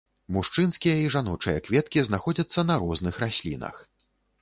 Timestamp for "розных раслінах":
2.85-3.75